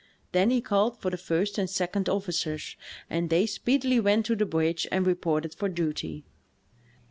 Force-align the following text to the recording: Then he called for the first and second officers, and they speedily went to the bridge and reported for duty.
Then 0.31 0.49
he 0.49 0.61
called 0.61 0.97
for 0.97 1.11
the 1.11 1.15
first 1.17 1.59
and 1.59 1.69
second 1.69 2.09
officers, 2.09 2.75
and 3.07 3.29
they 3.29 3.45
speedily 3.45 3.99
went 3.99 4.25
to 4.25 4.35
the 4.35 4.47
bridge 4.47 4.87
and 4.91 5.05
reported 5.05 5.53
for 5.53 5.69
duty. 5.69 6.23